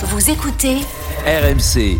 [0.00, 0.76] Vous écoutez
[1.26, 1.98] RMC,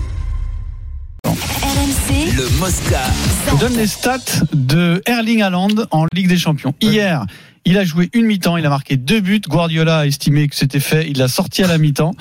[1.27, 3.01] RMC le Mosca.
[3.45, 6.73] Je vous donne les stats de Erling Haaland en Ligue des Champions.
[6.81, 7.27] Hier,
[7.65, 9.41] il a joué une mi-temps, il a marqué deux buts.
[9.49, 12.15] Guardiola a estimé que c'était fait, il l'a sorti à la mi-temps.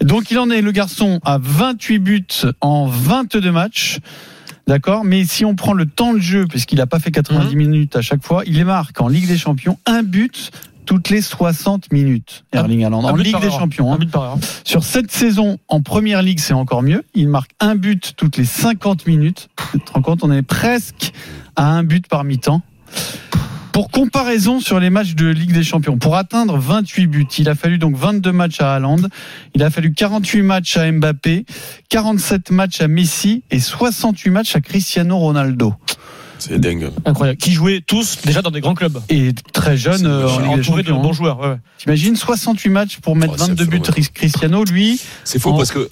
[0.00, 2.26] Donc il en est le garçon à 28 buts
[2.60, 3.98] en 22 matchs.
[4.66, 5.04] D'accord?
[5.04, 8.02] Mais si on prend le temps de jeu, puisqu'il n'a pas fait 90 minutes à
[8.02, 10.50] chaque fois, il les marque en Ligue des Champions un but
[10.86, 12.44] toutes les 60 minutes.
[12.52, 13.58] Erling Haaland en Ligue des heure.
[13.58, 13.92] Champions.
[13.92, 13.96] hein.
[13.96, 14.38] Un but par heure.
[14.64, 17.04] Sur cette saison, en première ligue, c'est encore mieux.
[17.14, 19.48] Il marque un but toutes les 50 minutes.
[19.72, 21.12] Tu te rends compte, on est presque
[21.56, 22.62] à un but par mi-temps.
[23.72, 27.54] Pour comparaison sur les matchs de Ligue des Champions, pour atteindre 28 buts, il a
[27.54, 28.98] fallu donc 22 matchs à Haaland,
[29.54, 31.46] il a fallu 48 matchs à Mbappé,
[31.88, 35.72] 47 matchs à Messi et 68 matchs à Cristiano Ronaldo.
[36.48, 36.90] C'est dingue.
[37.04, 37.38] Incroyable.
[37.38, 39.00] Qui jouaient tous déjà dans des grands clubs.
[39.08, 41.40] Et très jeune euh, en Ligue des Entouré de bons joueurs.
[41.40, 41.56] ouais.
[41.78, 43.80] T'imagines 68 matchs pour mettre Oh, c'est 22 buts.
[44.14, 45.88] Cristiano, lui, C'est faux En- parce que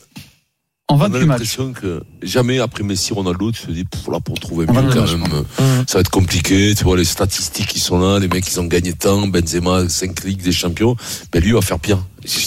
[0.88, 1.28] en on a 28 matchs.
[1.28, 4.92] l'impression que jamais après Messi, Ronaldo, tu te dis, pour là, pour trouver mieux 22
[4.92, 5.84] quand matchs, même, Mmh.
[5.86, 6.74] ça va être compliqué.
[6.76, 10.24] Tu vois, les statistiques qui sont là, les mecs, ils ont gagné tant, Benzema, 5
[10.24, 10.96] ligues des champions.
[11.32, 11.98] Ben, lui, il va faire pire.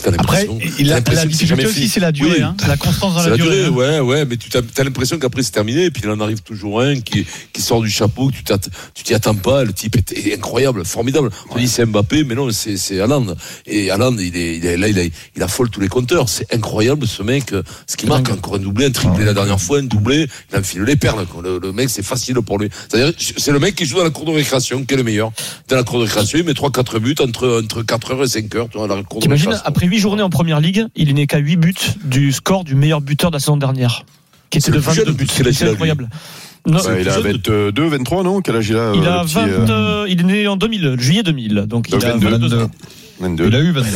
[0.03, 0.47] T'as Après,
[0.87, 2.41] la difficulté aussi, c'est la durée, Oui.
[2.43, 3.69] hein, la constance dans la, la durée, hein.
[3.71, 6.41] ouais, ouais, mais tu as, as l'impression qu'après c'est terminé, et puis il en arrive
[6.41, 8.53] toujours un qui, qui sort du chapeau, que
[8.93, 11.29] tu t'y attends pas, le type est, est incroyable, formidable.
[11.49, 13.25] On dit c'est Mbappé, mais non, c'est Haaland.
[13.65, 15.03] Et Haaland, il est, il est là, il, a,
[15.35, 16.29] il affole tous les compteurs.
[16.29, 19.59] C'est incroyable ce mec, euh, ce qui marque encore un doublé, un triplé la dernière
[19.59, 21.25] fois, un doublé, il enfile les perles.
[21.43, 22.69] Le, le mec, c'est facile pour lui.
[22.89, 25.31] C'est-à-dire, c'est le mec qui joue dans la cour de récréation, qui est le meilleur.
[25.67, 28.77] Dans la cour de récréation, il met 3-4 buts entre, entre 4h et 5h, tu
[28.77, 29.62] vois, dans la cour de récréation.
[29.63, 33.01] Après 8 journées en première ligue, il n'est qu'à 8 buts du score du meilleur
[33.01, 34.05] buteur de la saison dernière.
[34.49, 35.27] Qui était C'est de le plus 22 jeune, buts.
[35.39, 36.09] il C'est a, incroyable.
[36.65, 37.41] Non, Ouais, il a plus jeune.
[37.43, 40.19] 22, 23, non Quel âge il a il a le petit, 20, euh, euh, il
[40.21, 41.65] est né en 2000, juillet 2000.
[41.67, 42.29] Donc il Donc a 22.
[42.29, 42.71] 22 ans.
[43.23, 43.47] 22.
[43.47, 43.89] Il a eu 22.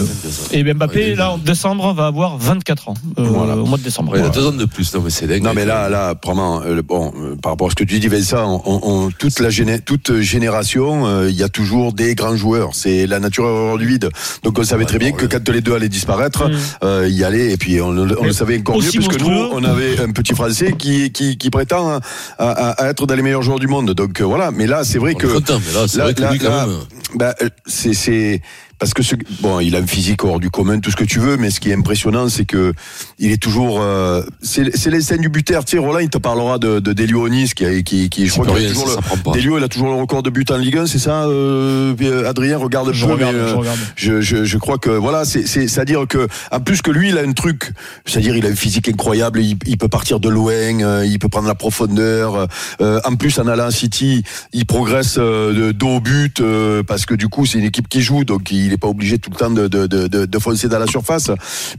[0.52, 2.94] Et Mbappé, Ouais, là, en décembre, va avoir 24 ans.
[3.20, 3.56] euh, Voilà.
[3.58, 4.14] Au mois de décembre.
[4.14, 5.44] Ouais, il a deux ans de plus, non mais c'est dingue.
[5.44, 8.08] Non mais là, là, vraiment, euh, bon, euh, par rapport à ce que tu dis,
[8.08, 12.36] Vincent, on, on- toute la géné- toute génération, euh, il y a toujours des grands
[12.36, 12.72] joueurs.
[12.74, 14.10] C'est la nature horreur du vide.
[14.44, 16.54] Donc on savait très bien que quand les deux allaient disparaître, Mm.
[16.84, 19.10] euh, il y allait et puis on, le- on le savait encore mieux aussi parce
[19.18, 22.00] que nous, on avait un petit Français qui qui, qui prétend à,
[22.40, 23.92] à- à être dans les meilleurs joueurs du monde.
[23.94, 24.52] Donc euh, voilà.
[24.52, 26.50] Mais là, c'est vrai que content, mais là, c'est là- vrai que là- lui, quand
[26.50, 26.76] là, même.
[27.16, 28.42] Bah, euh, c'est c'est
[28.80, 31.18] parce que ce, bon, il a un physique hors du commun, tout ce que tu
[31.20, 32.74] veux, mais ce qui est impressionnant, c'est que
[33.18, 33.82] il est toujours.
[33.82, 35.66] euh, c'est c'est les scènes du buteur.
[35.66, 38.34] Tu sais, Roland, il te parlera de, de Delio Onis, qui, a- qui, qui je
[38.34, 39.18] crois qu'il a toujours ça, le.
[39.26, 39.32] ça.
[39.32, 41.96] Delio, il a toujours le record de buts en Ligue 1, c'est ça, euh,
[42.30, 42.58] Adrien?
[42.60, 43.80] Regarde Je peu, regarde, mais, euh, je regarde.
[43.96, 46.92] je, je, je crois que voilà, c'est c'est c'est à dire que en plus que
[46.92, 47.72] lui, il a un truc,
[48.06, 51.30] c'est-à-dire il a une physique incroyable, il, il peut partir de loin, euh, il peut
[51.30, 52.48] prendre la profondeur.
[52.82, 56.84] euh, en plus, en allant à City, il progresse euh, de dos au but euh,
[56.98, 59.30] parce que du coup, c'est une équipe qui joue, donc il n'est pas obligé tout
[59.30, 61.30] le temps de, de, de, de, de foncer dans la surface.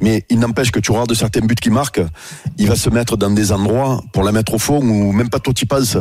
[0.01, 2.01] Mais il n'empêche que tu regardes certains buts qu'il marque,
[2.57, 5.41] il va se mettre dans des endroits pour la mettre au fond où même pas
[5.41, 5.97] toi t'y penses.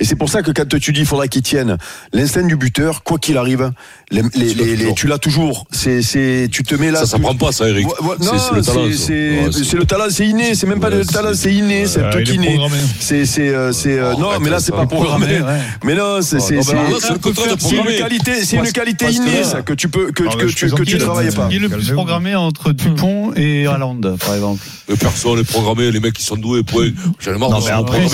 [0.00, 1.76] Et c'est pour ça que quand tu dis il faudra qu'il tienne,
[2.14, 3.72] l'instinct du buteur, quoi qu'il arrive,
[4.10, 5.66] les, les, Tu l'as les- tu l'as toujours.
[5.70, 7.00] C'est, c'est, tu te mets là.
[7.00, 7.86] Ça, ça tu- prend pas, ça, Eric.
[7.86, 8.84] Ouais, ouais, C'est- non, c'est le talent.
[8.90, 9.04] c'est, ça.
[9.06, 9.12] c'est,
[9.58, 10.54] Ouais, c'est le talent, c'est inné.
[10.54, 11.84] C'est même pas Ouais, le talent, c'est inné.
[11.86, 12.58] C'est un truc inné.
[13.00, 15.40] C'est, c'est, euh, c'est, euh, Oh, non, mais là, c'est pas programmé.
[15.84, 17.96] Mais non, c'est, c'est, c'est, une programmé.
[17.98, 21.48] qualité, c'est une qualité innée, ça, que tu peux, que, tu, que tu travailles pas.
[21.48, 25.90] Qui est le plus programmé entre Dupont et Haaland, par exemple Mais personne n'est programmé,
[25.90, 26.90] les mecs qui sont doués, point.
[27.20, 28.06] J'en ai marre Non, de après,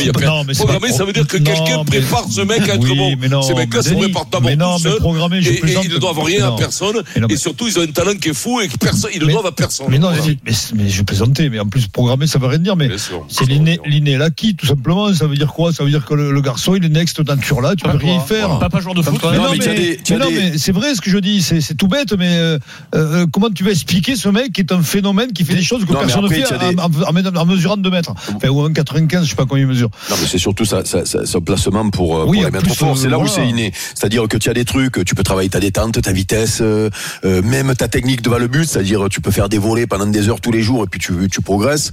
[0.54, 3.42] Programmé, ça veut dire que quelqu'un prépare ce mec à être bon.
[3.42, 4.84] Ces mecs-là se préparent d'abord mais non, tout
[5.30, 5.70] mais seuls.
[5.70, 7.02] et, ils ne doivent rien à personne.
[7.28, 9.46] Et surtout, ils ont un talent qui est fou et que personne, ils ne doivent
[9.46, 9.86] à personne.
[9.90, 10.10] Mais non,
[10.44, 12.76] mais, je plaisantais, mais en plus programmé, ça veut rien dire.
[12.76, 12.90] Mais
[13.28, 15.12] c'est l'inné, l'acquis, tout simplement.
[15.14, 15.72] Ça veut dire quoi?
[15.72, 18.26] Ça veut dire que le, garçon, il est next nature là, tu peux rien y
[18.26, 18.58] faire.
[18.58, 19.20] Papa joueur de foot.
[19.30, 19.38] Mais
[20.16, 22.58] non, mais mais, c'est vrai ce que je dis, c'est, tout bête, mais euh,
[22.94, 25.84] euh, comment tu vas expliquer ce mec qui est un phénomène qui fait des choses
[25.84, 28.72] que Non, personne ne fait des- en, en- en- mesurant 2 mètres Enfin, Ou un
[28.72, 29.90] 95, je sais pas combien il mesure.
[30.10, 32.52] Non, mais c'est surtout ça, ça, ça- son placement pour, euh, Oui, pour en les
[32.52, 32.96] mettre fort.
[32.98, 33.72] C'est là où c'est inné.
[33.94, 36.90] C'est-à-dire que tu as des trucs, tu peux travailler ta détente, ta vitesse, euh,
[37.24, 38.64] même ta technique devant le but.
[38.66, 41.12] C'est-à-dire tu peux faire des volets pendant des heures tous les jours et puis tu,
[41.30, 41.90] tu progresses.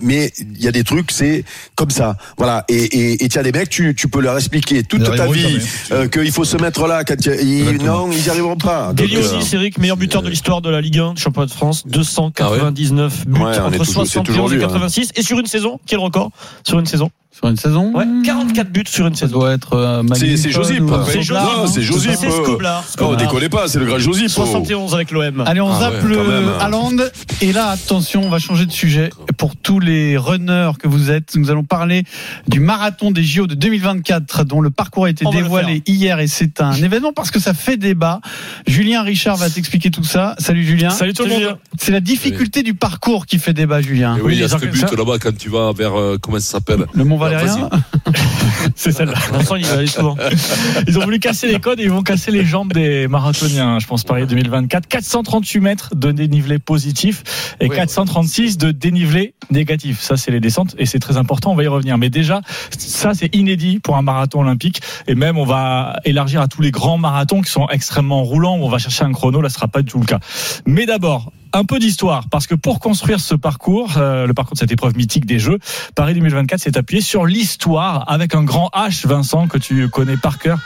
[0.00, 1.44] Mais il y a des trucs, c'est
[1.74, 2.16] comme ça.
[2.36, 2.64] Voilà.
[2.68, 5.58] Et et- et tu as des mecs, tu, tu peux leur expliquer toute ta vie
[5.92, 7.04] euh, qu'il faut se mettre là.
[7.24, 8.92] Ils- non, ils n'y arriveront pas.
[8.92, 11.86] Delio euh, Onis, Eric, meilleur buteur de l'histoire de la Ligue 1, championnat de France,
[11.86, 14.66] 299 buts Ouais, entre toujours- c'est 71 toujours et lui, hein.
[14.68, 15.10] 86.
[15.16, 16.30] Et sur une saison, quel record?
[16.66, 19.40] Sur une saison Sur une saison Ouais, 44 buts sur une Ça saison.
[19.40, 20.80] doit être euh, C'est Magnifique c'est Josip.
[20.80, 21.32] ou- C'est Josip.
[21.44, 22.10] Non, c'est Josip.
[22.18, 22.82] C'est Scoblar.
[23.00, 23.14] Oh,
[23.50, 24.24] pas, c'est le grand Josip.
[24.28, 24.46] oh.
[24.46, 25.44] 71 avec l'OM.
[25.46, 26.48] Allez, on Ah zappe ouais, le quand même.
[26.60, 26.96] Haaland.
[27.42, 29.10] Et là, attention, on va changer de sujet.
[29.36, 32.04] Pour tous les runners que vous êtes, nous allons parler
[32.48, 35.82] du marathon des JO de 2024, dont le parcours a été On va le dévoilé
[35.86, 36.18] hier.
[36.20, 38.20] Et c'est un événement parce que ça fait débat.
[38.66, 40.36] Julien Richard va t'expliquer tout ça.
[40.38, 40.88] Salut Julien.
[40.88, 41.58] Salut tout le monde.
[41.78, 44.16] C'est la difficulté du parcours qui fait débat, Julien.
[44.16, 46.52] Et oui, il y a ce but là-bas quand tu vas vers, euh, comment ça
[46.52, 46.86] s'appelle?
[46.94, 47.70] Le Mont Valérien.
[48.74, 49.18] C'est celle-là.
[49.32, 50.16] Vincent, il va aller souvent.
[50.88, 53.78] Ils ont voulu casser les codes et ils vont casser les jambes des marathoniens.
[53.78, 54.86] Je pense Paris 2024.
[54.86, 57.22] 438 mètres de dénivelé positif
[57.60, 60.00] et Ouais, 436 de dénivelé négatif.
[60.00, 61.52] Ça, c'est les descentes et c'est très important.
[61.52, 61.98] On va y revenir.
[61.98, 62.40] Mais déjà,
[62.78, 64.80] ça, c'est inédit pour un marathon olympique.
[65.06, 68.64] Et même, on va élargir à tous les grands marathons qui sont extrêmement roulants où
[68.64, 69.40] on va chercher un chrono.
[69.40, 70.20] Là, ce sera pas du tout le cas.
[70.66, 74.58] Mais d'abord, un peu d'histoire, parce que pour construire ce parcours, euh, le parcours de
[74.58, 75.58] cette épreuve mythique des Jeux,
[75.94, 80.38] Paris 2024 s'est appuyé sur l'histoire avec un grand H, Vincent, que tu connais par
[80.38, 80.58] cœur,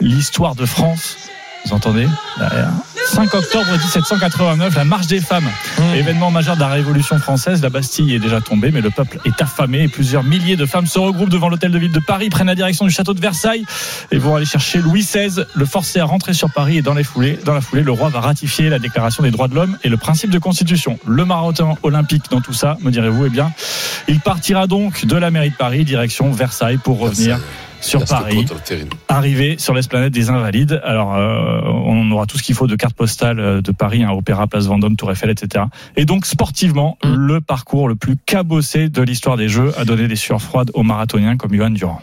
[0.00, 1.16] l'histoire de France.
[1.66, 2.06] Vous entendez
[3.28, 5.48] 5 octobre 1789, la marche des femmes,
[5.94, 7.60] événement majeur de la Révolution française.
[7.60, 10.86] La Bastille est déjà tombée, mais le peuple est affamé et plusieurs milliers de femmes
[10.86, 13.64] se regroupent devant l'hôtel de ville de Paris, prennent la direction du château de Versailles
[14.12, 16.78] et vont aller chercher Louis XVI, le forcer à rentrer sur Paris.
[16.78, 19.48] Et dans, les foulées, dans la foulée, le roi va ratifier la Déclaration des droits
[19.48, 20.98] de l'homme et le principe de constitution.
[21.06, 23.52] Le marathon olympique dans tout ça, me direz-vous, eh bien,
[24.06, 27.38] il partira donc de la mairie de Paris, direction Versailles, pour revenir
[27.80, 28.46] sur Paris
[29.08, 30.80] arrivé sur l'esplanade des Invalides.
[30.84, 34.10] Alors, euh, on aura tout ce qu'il faut de carte postale euh, de Paris, un
[34.10, 35.64] Opéra, Place Vendôme, Tour Eiffel, etc.
[35.96, 37.14] Et donc, sportivement, Mm.
[37.14, 40.82] le parcours le plus cabossé de l'histoire des Jeux a donné des sueurs froides aux
[40.82, 42.00] marathoniens comme Johan Durand.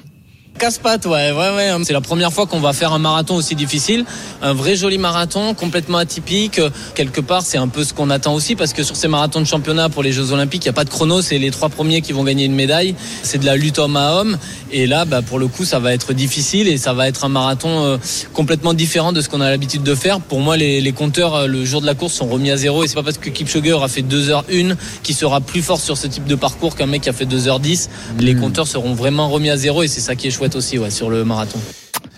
[0.58, 1.72] Casse-pattes, ouais, ouais, ouais.
[1.84, 4.06] C'est la première fois qu'on va faire un marathon aussi difficile.
[4.42, 6.62] Un vrai joli marathon, complètement atypique.
[6.96, 9.46] Quelque part, c'est un peu ce qu'on attend aussi parce que sur ces marathons de
[9.46, 11.22] championnat pour les Jeux Olympiques, il n'y a pas de chrono.
[11.22, 12.96] C'est les trois premiers qui vont gagner une médaille.
[13.22, 14.38] C'est de la lutte homme à homme.
[14.72, 17.30] Et là, bah, pour le coup, ça va être difficile et ça va être un
[17.30, 17.98] marathon euh,
[18.32, 20.22] complètement différent de ce qu'on a l'habitude de faire.
[20.22, 22.86] Pour moi, les, les compteurs, euh, le jour de la course, sont remis à zéro.
[22.86, 26.08] Et c'est pas parce que Kipchoge aura fait 2h01 qui sera plus fort sur ce
[26.08, 27.90] type de parcours qu'un mec qui a fait 2h10.
[28.20, 30.92] Les compteurs seront vraiment remis à zéro et c'est ça qui est chouette aussi, ouais,
[30.92, 31.60] sur le marathon.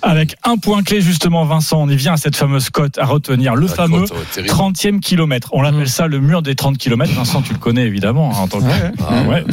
[0.04, 3.56] Avec un point clé, justement, Vincent, on y vient à cette fameuse cote à retenir,
[3.56, 4.54] le La fameux côte, ouais, terrible.
[4.54, 5.50] 30e kilomètre.
[5.54, 7.14] On l'appelle ça le mur des 30 kilomètres.
[7.14, 8.66] Vincent, tu le connais évidemment hein, en tant que
[9.00, 9.44] Ah, ouais.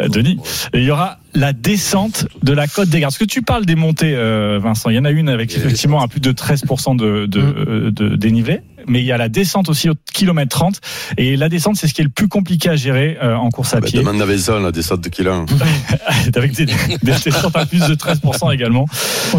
[0.00, 0.38] Euh, Denis.
[0.72, 3.12] Et il y aura la descente de la côte des Gardes.
[3.12, 4.90] Parce que tu parles des montées, euh, Vincent.
[4.90, 8.16] Il y en a une avec effectivement à plus de 13% de, de, euh, de
[8.16, 8.60] dénivelé.
[8.86, 10.80] Mais il y a la descente aussi au kilomètre 30.
[11.18, 13.74] Et la descente, c'est ce qui est le plus compliqué à gérer euh, en course
[13.74, 13.98] à Bah, pied.
[14.00, 15.46] demande à Vincent, la descente de Kélan.
[16.36, 18.86] avec des, des descentes à plus de 13% également.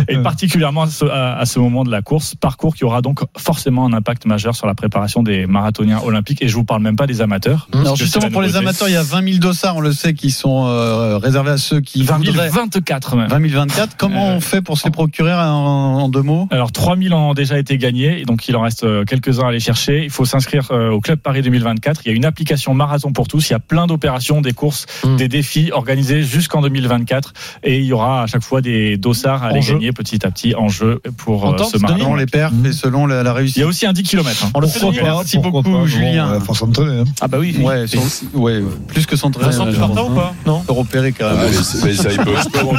[0.07, 2.35] Et particulièrement à ce, à- à ce moment de la course.
[2.35, 6.41] Parcours qui aura donc forcément un impact majeur sur la préparation des marathoniens olympiques.
[6.41, 7.67] Et je vous parle même pas des amateurs.
[7.73, 10.31] Alors justement pour les amateurs, il y a 20 000 dossards, on le sait, qui
[10.31, 13.27] sont euh, réservés à ceux qui 20 voudraient 024 même.
[13.29, 13.97] 20 024.
[13.97, 16.47] Comment Euh, on fait pour se les procurer en, en deux mots?
[16.51, 19.03] Alors 3000 ont déjà été gagnés, et donc il en reste euh,
[19.37, 20.03] quelques-uns à aller chercher.
[20.03, 22.01] Il faut s'inscrire euh, au Club Paris 2024.
[22.05, 23.49] Il y a une application Marathon pour tous.
[23.49, 25.15] Il y a plein d'opérations, des courses, Mm.
[25.17, 27.33] des défis organisés jusqu'en 2024.
[27.63, 29.73] Et il y aura à chaque fois des dossards à aller jeu.
[29.73, 32.15] gagner petit à petit en jeu pour euh, ce Selon marathon.
[32.15, 33.57] les perfs et selon la, la Il réussite.
[33.57, 34.47] y a aussi un 10 km.
[34.53, 35.07] On le fait, Pourquoi Denis.
[35.09, 36.27] pas, Merci pourquoi beaucoup, pas, Julien.
[36.27, 36.99] Bon, euh, faut s'entraîner.
[37.01, 37.03] hein.
[37.21, 37.55] Ah bah oui.
[37.61, 38.01] Ouais, sur-
[38.33, 41.37] ouais, plus que son Vincent, tu partant ou pas Non repérer quand même.
[41.41, 42.31] Ah, mais, mais ça, il peut,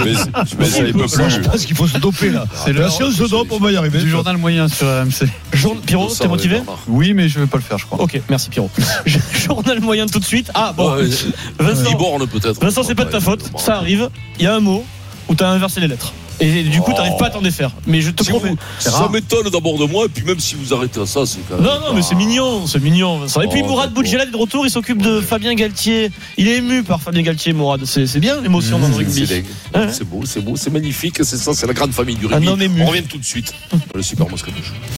[0.05, 0.12] mais,
[0.58, 1.49] mais ça, il peut Là, je plus.
[1.49, 2.46] pense qu'il faut se doper là.
[2.55, 4.00] C'est si on se dope, on va y arriver.
[4.00, 5.28] du journal moyen sur RMC.
[5.52, 6.73] Jour- Pierrot, t'es est motivé.
[6.89, 8.00] Oui, mais je vais pas le faire, je crois.
[8.03, 8.71] Ok, merci Pierrot.
[9.33, 10.50] Journal moyen tout de suite.
[10.55, 11.05] Ah bon, Ouais,
[11.59, 12.61] Vincent, Liborne peut-être.
[12.61, 14.09] Vincent c'est pas de ta faute, ça arrive.
[14.39, 14.85] Il y a un mot
[15.29, 16.12] où t'as inversé les lettres.
[16.41, 16.97] Et du coup, Oh.
[16.97, 17.73] t'arrives pas à t'en défaire.
[17.85, 18.50] Mais je te Si promets.
[18.50, 21.41] vous- ça m'étonne d'abord de moi, et puis même si vous arrêtez à ça, c'est
[21.49, 21.65] quand même.
[21.65, 23.19] Non, non, mais c'est mignon, c'est mignon.
[23.19, 23.41] Vincent.
[23.41, 24.05] Et puis Oh, Mourad d'accord.
[24.05, 26.12] Boudjelal est de retour, il s'occupe de Fabien Galtier.
[26.37, 27.84] Il est ému par Fabien Galtier, Mourad.
[27.87, 29.44] C'est c'est bien l'émotion dans le C'est rugby.
[29.75, 29.89] Ouais.
[29.93, 32.46] C'est beau, c'est beau, c'est magnifique, c'est ça, c'est la grande famille du Un rugby.
[32.51, 32.82] homme ému.
[32.82, 33.53] On revient tout de suite.
[33.96, 34.58] Le super mosquito.